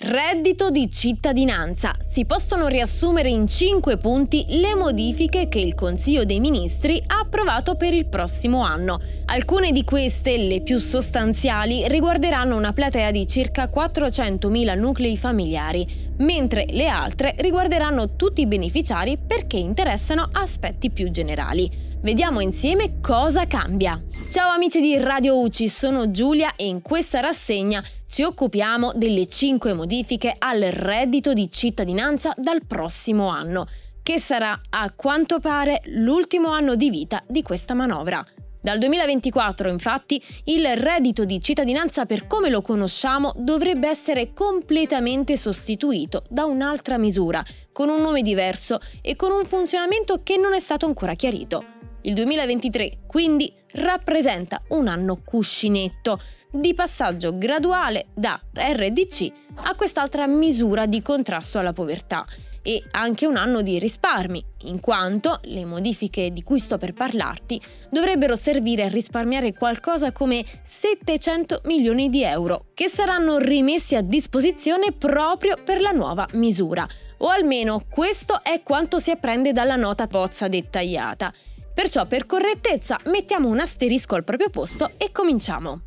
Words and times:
Reddito 0.00 0.70
di 0.70 0.88
cittadinanza. 0.88 1.92
Si 2.08 2.24
possono 2.24 2.68
riassumere 2.68 3.30
in 3.30 3.48
5 3.48 3.96
punti 3.96 4.44
le 4.46 4.76
modifiche 4.76 5.48
che 5.48 5.58
il 5.58 5.74
Consiglio 5.74 6.24
dei 6.24 6.38
Ministri 6.38 7.02
ha 7.04 7.18
approvato 7.18 7.74
per 7.74 7.92
il 7.92 8.06
prossimo 8.06 8.62
anno. 8.62 9.00
Alcune 9.24 9.72
di 9.72 9.82
queste, 9.82 10.36
le 10.36 10.60
più 10.60 10.78
sostanziali, 10.78 11.88
riguarderanno 11.88 12.56
una 12.56 12.72
platea 12.72 13.10
di 13.10 13.26
circa 13.26 13.68
400.000 13.68 14.78
nuclei 14.78 15.16
familiari, 15.16 15.84
mentre 16.18 16.66
le 16.70 16.88
altre 16.88 17.34
riguarderanno 17.38 18.16
tutti 18.16 18.40
i 18.40 18.46
beneficiari 18.46 19.18
perché 19.18 19.56
interessano 19.56 20.28
aspetti 20.32 20.90
più 20.90 21.10
generali. 21.10 21.70
Vediamo 22.00 22.40
insieme 22.40 23.00
cosa 23.00 23.46
cambia. 23.46 24.00
Ciao 24.30 24.50
amici 24.50 24.80
di 24.80 24.96
Radio 24.98 25.40
UCI, 25.40 25.68
sono 25.68 26.10
Giulia 26.10 26.54
e 26.54 26.66
in 26.66 26.82
questa 26.82 27.20
rassegna 27.20 27.82
ci 28.06 28.22
occupiamo 28.22 28.92
delle 28.94 29.26
5 29.26 29.72
modifiche 29.72 30.34
al 30.38 30.60
reddito 30.60 31.32
di 31.32 31.50
cittadinanza 31.50 32.32
dal 32.36 32.64
prossimo 32.66 33.28
anno, 33.28 33.66
che 34.02 34.18
sarà 34.18 34.58
a 34.70 34.90
quanto 34.94 35.40
pare 35.40 35.82
l'ultimo 35.86 36.50
anno 36.50 36.74
di 36.74 36.88
vita 36.88 37.22
di 37.26 37.42
questa 37.42 37.74
manovra. 37.74 38.24
Dal 38.68 38.76
2024, 38.76 39.70
infatti, 39.70 40.22
il 40.44 40.76
reddito 40.76 41.24
di 41.24 41.40
cittadinanza 41.40 42.04
per 42.04 42.26
come 42.26 42.50
lo 42.50 42.60
conosciamo 42.60 43.32
dovrebbe 43.34 43.88
essere 43.88 44.34
completamente 44.34 45.38
sostituito 45.38 46.24
da 46.28 46.44
un'altra 46.44 46.98
misura, 46.98 47.42
con 47.72 47.88
un 47.88 48.02
nome 48.02 48.20
diverso 48.20 48.78
e 49.00 49.16
con 49.16 49.30
un 49.30 49.46
funzionamento 49.46 50.20
che 50.22 50.36
non 50.36 50.52
è 50.52 50.60
stato 50.60 50.84
ancora 50.84 51.14
chiarito. 51.14 51.64
Il 52.02 52.12
2023 52.12 52.98
quindi 53.06 53.50
rappresenta 53.72 54.60
un 54.68 54.86
anno 54.86 55.22
cuscinetto 55.24 56.20
di 56.52 56.74
passaggio 56.74 57.38
graduale 57.38 58.08
da 58.12 58.38
RDC 58.52 59.32
a 59.62 59.74
quest'altra 59.76 60.26
misura 60.26 60.84
di 60.84 61.00
contrasto 61.00 61.58
alla 61.58 61.72
povertà 61.72 62.26
e 62.68 62.84
anche 62.90 63.24
un 63.24 63.36
anno 63.38 63.62
di 63.62 63.78
risparmi, 63.78 64.44
in 64.64 64.78
quanto 64.78 65.38
le 65.44 65.64
modifiche 65.64 66.30
di 66.30 66.42
cui 66.42 66.58
sto 66.58 66.76
per 66.76 66.92
parlarti 66.92 67.58
dovrebbero 67.90 68.36
servire 68.36 68.84
a 68.84 68.88
risparmiare 68.88 69.54
qualcosa 69.54 70.12
come 70.12 70.44
700 70.64 71.62
milioni 71.64 72.10
di 72.10 72.22
euro, 72.22 72.66
che 72.74 72.90
saranno 72.90 73.38
rimessi 73.38 73.96
a 73.96 74.02
disposizione 74.02 74.92
proprio 74.92 75.56
per 75.64 75.80
la 75.80 75.92
nuova 75.92 76.28
misura. 76.34 76.86
O 77.20 77.28
almeno 77.28 77.84
questo 77.88 78.42
è 78.42 78.62
quanto 78.62 78.98
si 78.98 79.10
apprende 79.10 79.52
dalla 79.52 79.76
nota 79.76 80.06
bozza 80.06 80.46
dettagliata. 80.46 81.32
Perciò 81.72 82.04
per 82.04 82.26
correttezza 82.26 82.98
mettiamo 83.06 83.48
un 83.48 83.60
asterisco 83.60 84.14
al 84.14 84.24
proprio 84.24 84.50
posto 84.50 84.90
e 84.98 85.10
cominciamo. 85.10 85.84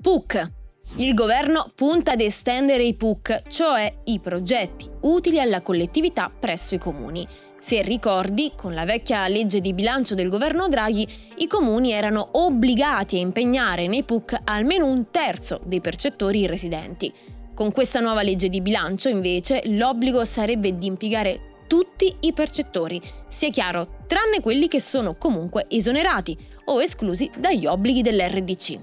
PUC. 0.00 0.58
Il 0.96 1.14
governo 1.14 1.70
punta 1.74 2.12
ad 2.12 2.20
estendere 2.20 2.82
i 2.82 2.94
PUC, 2.94 3.44
cioè 3.48 3.92
i 4.04 4.18
progetti 4.18 4.90
utili 5.02 5.38
alla 5.38 5.60
collettività 5.60 6.30
presso 6.36 6.74
i 6.74 6.78
comuni. 6.78 7.26
Se 7.60 7.80
ricordi, 7.80 8.52
con 8.56 8.74
la 8.74 8.84
vecchia 8.84 9.28
legge 9.28 9.60
di 9.60 9.72
bilancio 9.72 10.16
del 10.16 10.28
governo 10.28 10.68
Draghi, 10.68 11.06
i 11.36 11.46
comuni 11.46 11.92
erano 11.92 12.30
obbligati 12.32 13.16
a 13.16 13.20
impegnare 13.20 13.86
nei 13.86 14.02
PUC 14.02 14.40
almeno 14.44 14.86
un 14.86 15.10
terzo 15.10 15.60
dei 15.64 15.80
percettori 15.80 16.46
residenti. 16.46 17.12
Con 17.54 17.70
questa 17.72 18.00
nuova 18.00 18.22
legge 18.22 18.48
di 18.48 18.60
bilancio, 18.60 19.08
invece, 19.08 19.62
l'obbligo 19.66 20.24
sarebbe 20.24 20.76
di 20.76 20.86
impiegare 20.86 21.40
tutti 21.68 22.12
i 22.20 22.32
percettori, 22.32 23.00
sia 23.28 23.50
chiaro, 23.50 23.98
tranne 24.08 24.40
quelli 24.40 24.66
che 24.66 24.80
sono 24.80 25.14
comunque 25.14 25.66
esonerati 25.68 26.36
o 26.64 26.82
esclusi 26.82 27.30
dagli 27.38 27.64
obblighi 27.64 28.02
dell'RDC. 28.02 28.78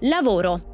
Lavoro. 0.00 0.72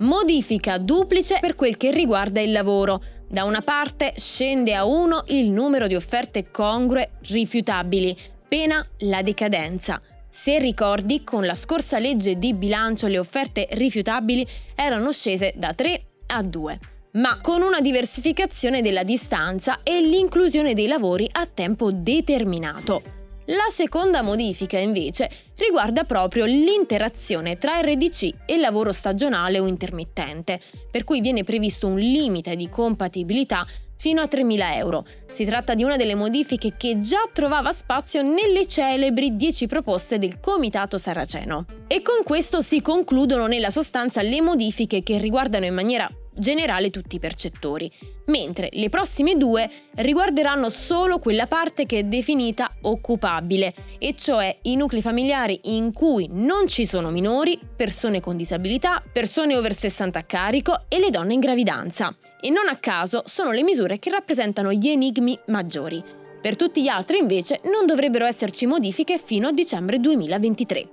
Modifica 0.00 0.78
duplice 0.78 1.38
per 1.40 1.54
quel 1.54 1.76
che 1.76 1.90
riguarda 1.90 2.40
il 2.40 2.52
lavoro. 2.52 3.02
Da 3.28 3.44
una 3.44 3.60
parte 3.60 4.14
scende 4.16 4.74
a 4.74 4.84
1 4.84 5.24
il 5.28 5.50
numero 5.50 5.86
di 5.86 5.94
offerte 5.94 6.50
congrue 6.50 7.10
rifiutabili, 7.28 8.16
pena 8.48 8.84
la 9.00 9.20
decadenza. 9.20 10.00
Se 10.28 10.58
ricordi, 10.58 11.22
con 11.22 11.44
la 11.44 11.54
scorsa 11.54 11.98
legge 11.98 12.38
di 12.38 12.54
bilancio 12.54 13.08
le 13.08 13.18
offerte 13.18 13.68
rifiutabili 13.72 14.46
erano 14.74 15.12
scese 15.12 15.52
da 15.56 15.74
3 15.74 16.02
a 16.28 16.42
2 16.42 16.78
ma 17.12 17.40
con 17.40 17.62
una 17.62 17.80
diversificazione 17.80 18.82
della 18.82 19.02
distanza 19.02 19.80
e 19.82 20.00
l'inclusione 20.00 20.74
dei 20.74 20.86
lavori 20.86 21.28
a 21.32 21.44
tempo 21.44 21.90
determinato. 21.90 23.19
La 23.50 23.68
seconda 23.68 24.22
modifica, 24.22 24.78
invece, 24.78 25.28
riguarda 25.56 26.04
proprio 26.04 26.44
l'interazione 26.44 27.56
tra 27.56 27.80
RDC 27.80 28.44
e 28.46 28.58
lavoro 28.58 28.92
stagionale 28.92 29.58
o 29.58 29.66
intermittente, 29.66 30.60
per 30.88 31.02
cui 31.02 31.20
viene 31.20 31.42
previsto 31.42 31.88
un 31.88 31.98
limite 31.98 32.54
di 32.54 32.68
compatibilità 32.68 33.66
fino 33.96 34.20
a 34.20 34.28
3.000 34.30 34.76
euro. 34.76 35.04
Si 35.26 35.44
tratta 35.44 35.74
di 35.74 35.82
una 35.82 35.96
delle 35.96 36.14
modifiche 36.14 36.74
che 36.76 37.00
già 37.00 37.28
trovava 37.32 37.72
spazio 37.72 38.22
nelle 38.22 38.68
celebri 38.68 39.34
10 39.34 39.66
proposte 39.66 40.18
del 40.18 40.38
Comitato 40.38 40.96
Saraceno. 40.96 41.66
E 41.88 42.02
con 42.02 42.22
questo 42.22 42.60
si 42.60 42.80
concludono 42.80 43.48
nella 43.48 43.70
sostanza 43.70 44.22
le 44.22 44.40
modifiche 44.40 45.02
che 45.02 45.18
riguardano 45.18 45.64
in 45.64 45.74
maniera 45.74 46.08
generale 46.40 46.90
tutti 46.90 47.14
i 47.14 47.20
percettori, 47.20 47.88
mentre 48.26 48.70
le 48.72 48.88
prossime 48.88 49.36
due 49.36 49.70
riguarderanno 49.96 50.68
solo 50.68 51.20
quella 51.20 51.46
parte 51.46 51.86
che 51.86 52.00
è 52.00 52.02
definita 52.02 52.74
occupabile, 52.82 53.72
e 53.98 54.16
cioè 54.16 54.58
i 54.62 54.74
nuclei 54.74 55.02
familiari 55.02 55.60
in 55.64 55.92
cui 55.92 56.26
non 56.30 56.66
ci 56.66 56.84
sono 56.84 57.10
minori, 57.10 57.60
persone 57.76 58.20
con 58.20 58.36
disabilità, 58.36 59.00
persone 59.12 59.56
over 59.56 59.74
60 59.74 60.18
a 60.18 60.22
carico 60.24 60.84
e 60.88 60.98
le 60.98 61.10
donne 61.10 61.34
in 61.34 61.40
gravidanza. 61.40 62.12
E 62.40 62.50
non 62.50 62.66
a 62.68 62.76
caso 62.76 63.22
sono 63.26 63.52
le 63.52 63.62
misure 63.62 64.00
che 64.00 64.10
rappresentano 64.10 64.72
gli 64.72 64.88
enigmi 64.88 65.38
maggiori. 65.46 66.02
Per 66.40 66.56
tutti 66.56 66.82
gli 66.82 66.88
altri 66.88 67.18
invece 67.18 67.60
non 67.64 67.84
dovrebbero 67.84 68.24
esserci 68.24 68.64
modifiche 68.64 69.18
fino 69.18 69.48
a 69.48 69.52
dicembre 69.52 70.00
2023. 70.00 70.88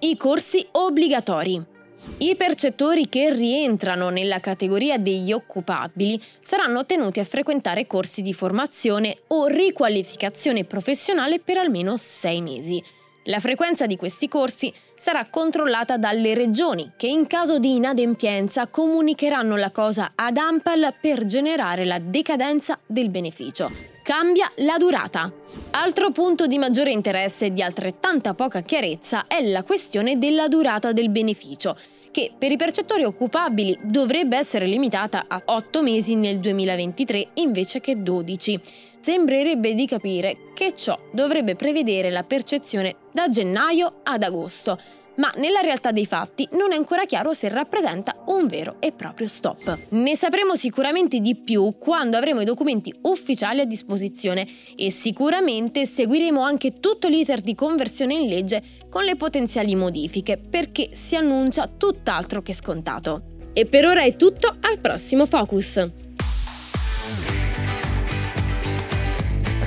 I 0.00 0.16
corsi 0.18 0.66
obbligatori. 0.72 1.73
I 2.18 2.36
percettori 2.36 3.08
che 3.08 3.32
rientrano 3.32 4.08
nella 4.08 4.38
categoria 4.38 4.98
degli 4.98 5.32
occupabili 5.32 6.20
saranno 6.40 6.86
tenuti 6.86 7.20
a 7.20 7.24
frequentare 7.24 7.86
corsi 7.86 8.22
di 8.22 8.32
formazione 8.32 9.18
o 9.28 9.46
riqualificazione 9.46 10.64
professionale 10.64 11.40
per 11.40 11.58
almeno 11.58 11.96
sei 11.96 12.40
mesi. 12.40 12.82
La 13.24 13.40
frequenza 13.40 13.86
di 13.86 13.96
questi 13.96 14.28
corsi 14.28 14.70
sarà 14.94 15.26
controllata 15.30 15.96
dalle 15.96 16.34
regioni 16.34 16.92
che 16.96 17.06
in 17.06 17.26
caso 17.26 17.58
di 17.58 17.76
inadempienza 17.76 18.66
comunicheranno 18.66 19.56
la 19.56 19.70
cosa 19.70 20.12
ad 20.14 20.36
AMPAL 20.36 20.94
per 21.00 21.24
generare 21.24 21.86
la 21.86 21.98
decadenza 21.98 22.78
del 22.84 23.08
beneficio. 23.08 23.70
Cambia 24.02 24.52
la 24.56 24.76
durata. 24.76 25.32
Altro 25.70 26.10
punto 26.10 26.46
di 26.46 26.58
maggiore 26.58 26.92
interesse 26.92 27.46
e 27.46 27.52
di 27.52 27.62
altrettanta 27.62 28.34
poca 28.34 28.60
chiarezza 28.60 29.26
è 29.26 29.40
la 29.40 29.62
questione 29.62 30.18
della 30.18 30.46
durata 30.46 30.92
del 30.92 31.08
beneficio, 31.08 31.74
che 32.14 32.30
per 32.38 32.52
i 32.52 32.56
percettori 32.56 33.02
occupabili 33.02 33.76
dovrebbe 33.82 34.36
essere 34.36 34.66
limitata 34.66 35.24
a 35.26 35.42
8 35.44 35.82
mesi 35.82 36.14
nel 36.14 36.38
2023 36.38 37.30
invece 37.34 37.80
che 37.80 38.00
12 38.00 38.60
sembrerebbe 39.00 39.74
di 39.74 39.84
capire 39.84 40.36
che 40.54 40.76
ciò 40.76 40.96
dovrebbe 41.10 41.56
prevedere 41.56 42.10
la 42.10 42.22
percezione 42.22 42.94
da 43.10 43.28
gennaio 43.28 43.94
ad 44.04 44.22
agosto, 44.22 44.78
ma 45.16 45.32
nella 45.36 45.60
realtà 45.60 45.90
dei 45.90 46.06
fatti 46.06 46.48
non 46.52 46.72
è 46.72 46.76
ancora 46.76 47.04
chiaro 47.04 47.32
se 47.32 47.48
rappresenta 47.48 48.16
un 48.26 48.46
vero 48.46 48.76
e 48.80 48.92
proprio 48.92 49.28
stop. 49.28 49.78
Ne 49.90 50.16
sapremo 50.16 50.54
sicuramente 50.54 51.20
di 51.20 51.36
più 51.36 51.76
quando 51.78 52.16
avremo 52.16 52.40
i 52.40 52.44
documenti 52.44 52.94
ufficiali 53.02 53.60
a 53.60 53.64
disposizione 53.64 54.46
e 54.76 54.90
sicuramente 54.90 55.86
seguiremo 55.86 56.40
anche 56.40 56.80
tutto 56.80 57.08
l'iter 57.08 57.40
di 57.40 57.54
conversione 57.54 58.14
in 58.14 58.28
legge 58.28 58.62
con 58.88 59.04
le 59.04 59.16
potenziali 59.16 59.74
modifiche 59.74 60.38
perché 60.38 60.90
si 60.92 61.16
annuncia 61.16 61.68
tutt'altro 61.68 62.42
che 62.42 62.54
scontato. 62.54 63.32
E 63.52 63.66
per 63.66 63.86
ora 63.86 64.02
è 64.02 64.16
tutto, 64.16 64.56
al 64.60 64.78
prossimo 64.78 65.26
Focus! 65.26 65.90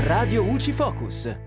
Radio 0.03 0.43
UCI 0.43 0.71
Focus. 0.71 1.46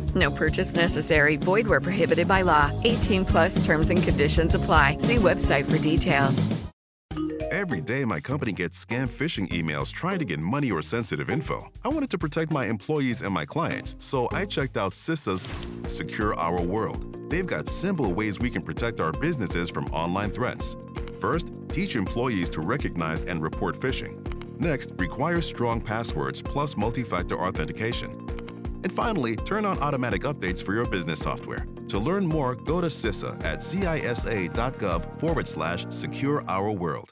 No 0.15 0.31
purchase 0.31 0.75
necessary. 0.75 1.37
Void 1.37 1.67
where 1.67 1.79
prohibited 1.79 2.27
by 2.27 2.41
law. 2.41 2.71
18 2.83 3.25
plus 3.25 3.63
terms 3.63 3.91
and 3.91 4.01
conditions 4.01 4.55
apply. 4.55 4.97
See 4.97 5.17
website 5.17 5.69
for 5.71 5.77
details. 5.77 6.47
Every 7.51 7.81
day, 7.81 8.05
my 8.05 8.21
company 8.21 8.53
gets 8.53 8.83
scam 8.83 9.07
phishing 9.09 9.47
emails 9.49 9.91
trying 9.91 10.19
to 10.19 10.25
get 10.25 10.39
money 10.39 10.71
or 10.71 10.81
sensitive 10.81 11.29
info. 11.29 11.69
I 11.83 11.89
wanted 11.89 12.09
to 12.11 12.17
protect 12.17 12.51
my 12.51 12.65
employees 12.65 13.21
and 13.23 13.33
my 13.33 13.45
clients, 13.45 13.93
so 13.99 14.29
I 14.31 14.45
checked 14.45 14.77
out 14.77 14.93
CISA's 14.93 15.45
Secure 15.93 16.33
Our 16.35 16.61
World. 16.61 17.29
They've 17.29 17.45
got 17.45 17.67
simple 17.67 18.13
ways 18.13 18.39
we 18.39 18.49
can 18.49 18.61
protect 18.61 19.01
our 19.01 19.11
businesses 19.11 19.69
from 19.69 19.85
online 19.87 20.31
threats. 20.31 20.77
First, 21.19 21.51
teach 21.67 21.97
employees 21.97 22.49
to 22.51 22.61
recognize 22.61 23.25
and 23.25 23.43
report 23.43 23.77
phishing. 23.79 24.25
Next, 24.59 24.93
require 24.97 25.41
strong 25.41 25.81
passwords 25.81 26.41
plus 26.41 26.77
multi 26.77 27.03
factor 27.03 27.35
authentication. 27.35 28.30
And 28.83 28.91
finally, 28.91 29.35
turn 29.35 29.65
on 29.65 29.79
automatic 29.79 30.21
updates 30.21 30.63
for 30.63 30.73
your 30.73 30.85
business 30.85 31.19
software. 31.19 31.65
To 31.89 31.99
learn 31.99 32.25
more, 32.25 32.55
go 32.55 32.81
to 32.81 32.87
CISA 32.87 33.43
at 33.43 33.59
cisa.gov 33.59 35.19
forward 35.19 35.47
slash 35.47 35.85
secure 35.89 36.43
our 36.47 36.71
world. 36.71 37.05